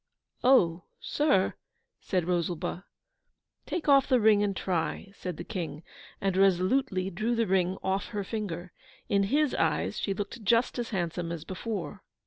[0.43, 1.53] 'Oh, sir!'
[1.99, 2.85] said Rosalba.
[3.67, 5.83] 'Take off the ring and try,' said the King,
[6.19, 8.71] and resolutely drew the ring off her finger.
[9.09, 12.01] In HIS eyes she looked just as handsome as before!